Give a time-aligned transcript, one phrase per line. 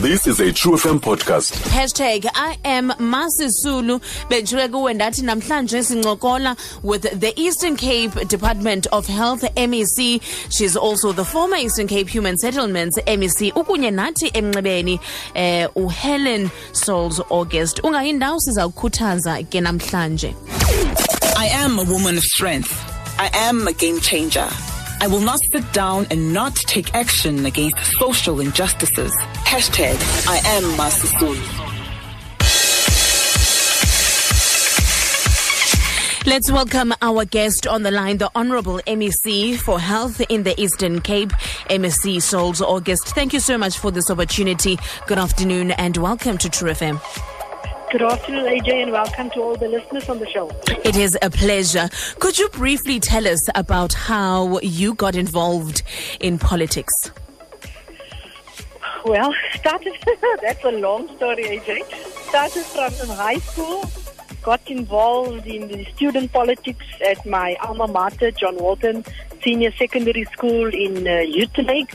[0.00, 1.52] This is a True FM podcast.
[1.68, 4.00] Hashtag I am Masisulu.
[4.28, 10.22] Bejule kuwe ndathi namhlanje sincokola with the Eastern Cape Department of Health MEC.
[10.50, 13.52] She's also the former Eastern Cape Human Settlements MEC.
[13.54, 15.00] Ukunye nathi emnxebeni
[15.34, 17.80] eh uHelen Sauls August.
[17.82, 20.34] Ungayindawo sizawukhuthaza ke namhlanje.
[21.36, 22.72] I am a woman of strength.
[23.18, 24.48] I am a game changer.
[25.02, 29.12] I will not sit down and not take action against social injustices.
[29.50, 29.96] Hashtag
[30.28, 31.34] I am Masisulu.
[36.24, 41.00] Let's welcome our guest on the line, the Honorable MEC for Health in the Eastern
[41.00, 41.30] Cape,
[41.68, 43.08] MEC Sauls August.
[43.08, 44.78] Thank you so much for this opportunity.
[45.08, 47.00] Good afternoon and welcome to True FM.
[47.90, 50.48] Good afternoon, AJ, and welcome to all the listeners on the show.
[50.84, 51.88] It is a pleasure.
[52.20, 55.82] Could you briefly tell us about how you got involved
[56.20, 56.94] in politics?
[59.04, 59.94] Well, started,
[60.42, 61.84] that's a long story, AJ.
[62.28, 63.84] Started from high school,
[64.42, 69.04] got involved in the student politics at my alma mater, John Walton
[69.42, 71.94] Senior Secondary School in uh.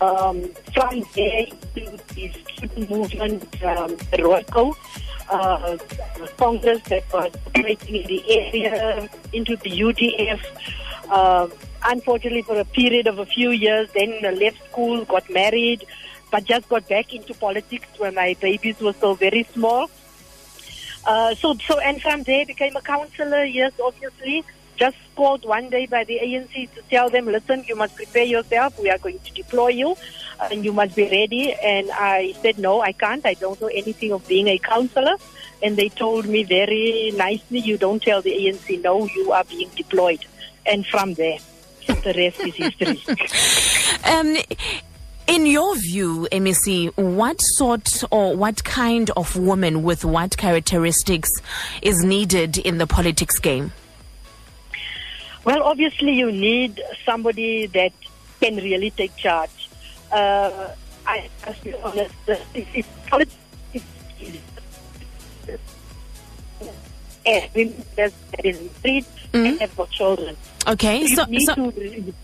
[0.00, 4.74] Um, from there, the student movement, um, ROICO,
[5.28, 5.76] uh,
[6.38, 10.40] Congress that was operating in the area, into the UDF.
[11.08, 11.48] Uh,
[11.84, 15.84] unfortunately, for a period of a few years, then left school, got married,
[16.32, 19.88] but just got back into politics when my babies were still very small.
[21.04, 23.44] Uh, so, so, and from there became a councillor.
[23.44, 24.42] Yes, obviously,
[24.76, 28.80] just called one day by the ANC to tell them, listen, you must prepare yourself.
[28.80, 29.94] We are going to deploy you,
[30.40, 31.52] and you must be ready.
[31.52, 33.24] And I said, no, I can't.
[33.26, 35.16] I don't know anything of being a councillor.
[35.62, 39.68] And they told me very nicely, you don't tell the ANC, no, you are being
[39.76, 40.24] deployed.
[40.64, 41.38] And from there,
[41.86, 43.02] the rest is history.
[44.04, 44.36] Um,
[45.26, 51.30] in your view, MEC, what sort or what kind of woman with what characteristics
[51.80, 53.72] is needed in the politics game?
[55.44, 57.92] Well, obviously, you need somebody that
[58.40, 59.68] can really take charge.
[60.10, 60.68] Uh,
[61.06, 62.14] I must be honest,
[62.54, 63.38] it's, politics.
[67.24, 68.12] And women that
[68.44, 70.36] is married and have got children.
[70.66, 72.14] Okay, You so, so to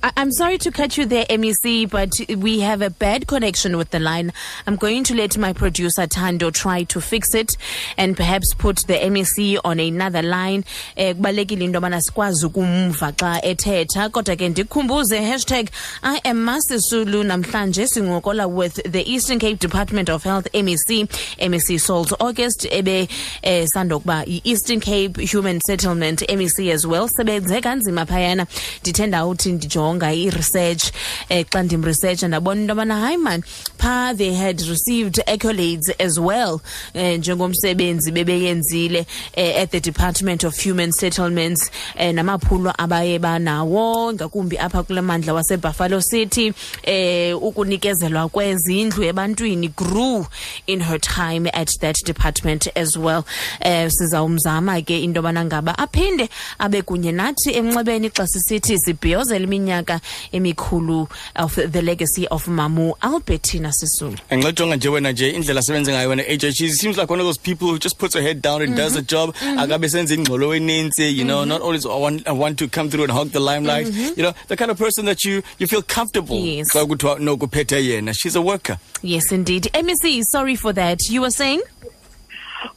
[0.00, 3.90] I- I'm sorry to cut you there, MEC, but we have a bad connection with
[3.90, 4.32] the line.
[4.64, 7.56] I'm going to let my producer Tando try to fix it
[7.96, 10.64] and perhaps put the MEC on another line.
[10.96, 14.08] Eh, kubalulekile into yobana sikwazi ukumva xa ethetha.
[14.10, 15.68] Kodwa ke hashtag
[16.04, 17.24] I am Masisulu.
[17.24, 21.08] Namhlanje sincokola with the Eastern Cape Department of Health MEC
[21.40, 23.08] MEC Sauls August ebe
[23.42, 27.08] eh, sandokuba i-Eastern Cape Human Settlement MEC as well.
[27.08, 28.46] Sebenze kanzima phayana.
[28.82, 29.52] Ndithe ndawuthi
[29.94, 30.92] ndijonga i-research
[31.30, 33.42] um xa ndimresearcha ndabona into yobana hayi man
[33.78, 36.60] phaa they had received accolades as well
[36.94, 39.06] um njengomsebenzi bebeyenzile
[39.36, 45.34] um at the department of human settlements um namaphulo abaye banawo ngakumbi apha kule mandla
[45.34, 46.52] wasebuffalo city
[46.86, 50.26] um ukunikezelwa kwezindlu ebantwini grew
[50.66, 53.24] in her time at that department as well.
[53.64, 56.28] Um sizawumzama ke into yobana ngaba aphinde
[56.58, 59.77] abe kunye nathi emnxebeni xa sisithi sibhiyozela iminyaka
[60.32, 64.18] emikhulu of the legacy of mamu albertina sisulu.
[64.30, 67.26] And ngijonga nje wena nje indlela asebenze ngayo wena AJ she seems like one of
[67.26, 69.34] those people who just puts her head down and does the job.
[69.58, 73.04] Akabe senza ingxolo enintsi you know not always I want, I want to come through
[73.04, 73.86] and hog the limelight.
[74.16, 76.72] You know the kind of person that you you feel comfortable Yes.
[76.72, 78.12] xa kuthiwa no kuphethe yena.
[78.14, 78.78] She's a worker.
[79.02, 79.70] Yes indeed.
[79.74, 80.98] Mec sorry for that.
[81.08, 81.62] You were saying?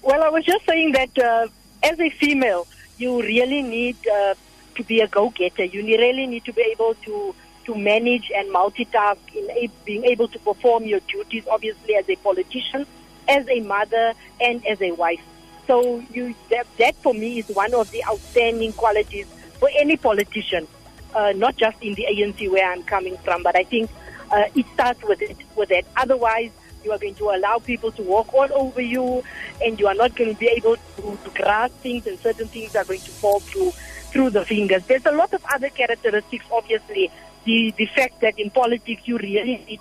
[0.01, 1.47] Well, I was just saying that uh,
[1.83, 4.35] as a female, you really need uh,
[4.81, 5.65] to be a go-getter.
[5.65, 10.27] You really need to be able to to manage and multitask in a, being able
[10.27, 12.87] to perform your duties, obviously as a politician,
[13.27, 15.21] as a mother, and as a wife.
[15.67, 19.27] So you that, that for me is one of the outstanding qualities
[19.59, 20.67] for any politician,
[21.13, 23.91] uh, not just in the ANC where I'm coming from, but I think
[24.31, 25.85] uh, it starts with it with that.
[25.95, 26.51] Otherwise,
[26.83, 29.23] you are going to allow people to walk all over you,
[29.63, 32.75] and you are not going to be able to, to grasp things, and certain things
[32.75, 33.71] are going to fall through
[34.11, 34.85] through the fingers.
[34.87, 37.11] There's a lot of other characteristics, obviously.
[37.45, 39.79] The the fact that in politics you really need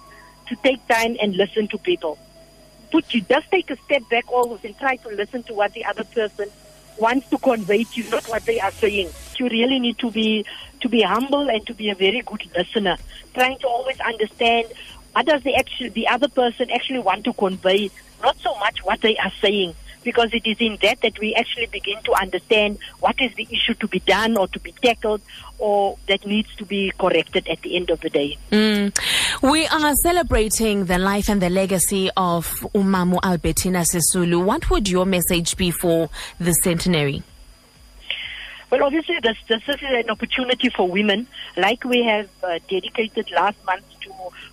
[0.49, 2.19] to take time and listen to people.
[2.93, 5.85] But you just take a step back always and try to listen to what the
[5.85, 6.51] other person
[6.99, 9.11] wants to convey to you, not what they are saying.
[9.39, 10.45] You really need to be
[10.81, 12.97] to be humble and to be a very good listener,
[13.35, 14.67] trying to always understand
[15.13, 17.91] what does the the other person actually want to convey,
[18.23, 19.75] not so much what they are saying.
[20.03, 23.75] because it is in that that we actually begin to understand what is the issue
[23.75, 25.21] to be done or to be tackled
[25.59, 28.37] or that needs to be corrected at the end of the day.
[28.51, 28.97] Mm.
[29.43, 34.43] We are celebrating the life and the legacy of Umamu Albertina Sisulu.
[34.45, 36.09] What would your message be for
[36.39, 37.23] the centenary?
[38.71, 41.27] Well, obviously, this, this is an opportunity for women,
[41.57, 44.11] like we have uh, dedicated last month to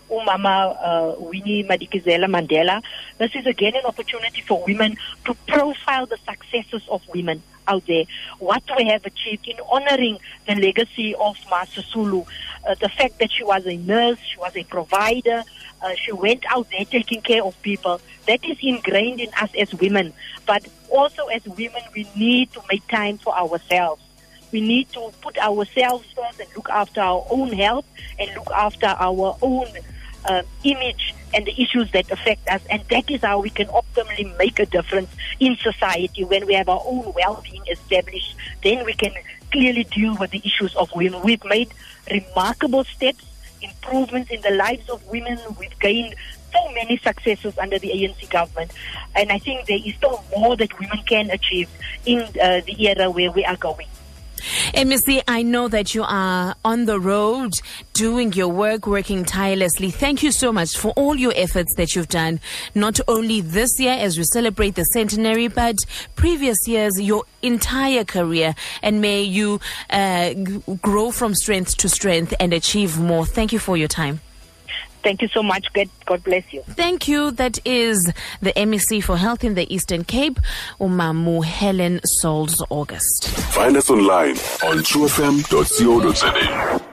[0.10, 2.82] Umama uh, Winnie Madikizela Mandela.
[3.20, 8.06] This is again an opportunity for women to profile the successes of women out there,
[8.40, 10.18] what we have achieved in honoring
[10.48, 12.26] the legacy of Ma Sisulu,
[12.68, 15.44] uh, the fact that she was a nurse, she was a provider,
[15.84, 18.02] uh, she went out there taking care of people.
[18.26, 20.14] That is ingrained in us as women.
[20.48, 24.02] But also as women, we need to make time for ourselves.
[24.58, 27.86] We need to put ourselves first and look after our own health
[28.18, 29.68] and look after our own
[30.26, 32.64] uh, image and the issues that affect us.
[32.72, 36.24] And that is how we can optimally make a difference in society.
[36.24, 39.14] When we have our own well-being established, then we can
[39.52, 41.22] clearly deal with the issues of women.
[41.22, 41.72] We've made
[42.10, 43.24] remarkable steps,
[43.62, 45.38] improvements in the lives of women.
[45.60, 46.16] We've gained
[46.52, 48.72] so many successes under the ANC government.
[49.14, 51.70] And I think there is still more that women can achieve
[52.08, 53.86] in uh, the era where we are going.
[54.74, 57.54] MEC, I know that you are on the road
[57.94, 59.92] doing your work, working tirelessly.
[59.92, 62.40] Thank you so much for all your efforts that you've done,
[62.76, 65.76] not only this year as we celebrate the centenary, but
[66.16, 68.56] previous years, your entire career.
[68.82, 70.34] And may you uh,
[70.82, 73.26] grow from strength to strength and achieve more.
[73.26, 74.22] Thank you for your time.
[75.04, 75.72] Thank you so much.
[75.74, 76.62] God, God bless you.
[76.64, 77.32] Thank you.
[77.32, 78.12] That is
[78.42, 80.40] the MEC for Health in the Eastern Cape,
[80.80, 83.30] Umamu Helen Sauls August.
[83.30, 86.87] Find us online on truefm.co.za.